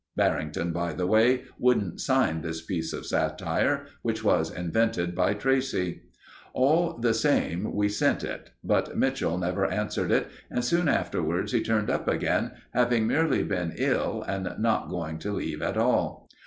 [0.17, 6.01] Barrington, by the way, wouldn't sign this piece of satire, which was invented by Tracey.
[6.53, 11.61] All the same, we sent it, but Mitchell never answered it, and soon afterwards he
[11.61, 16.27] turned up again, having merely been ill and not going to leave at all.